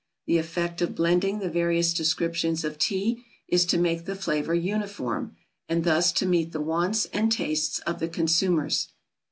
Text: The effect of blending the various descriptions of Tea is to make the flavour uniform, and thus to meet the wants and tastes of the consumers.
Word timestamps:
The 0.25 0.39
effect 0.39 0.81
of 0.81 0.95
blending 0.95 1.37
the 1.37 1.49
various 1.51 1.93
descriptions 1.93 2.63
of 2.63 2.79
Tea 2.79 3.23
is 3.47 3.65
to 3.67 3.77
make 3.77 4.05
the 4.05 4.15
flavour 4.15 4.55
uniform, 4.55 5.35
and 5.69 5.83
thus 5.83 6.11
to 6.13 6.25
meet 6.25 6.53
the 6.53 6.59
wants 6.59 7.05
and 7.13 7.31
tastes 7.31 7.77
of 7.81 7.99
the 7.99 8.09
consumers. 8.09 8.87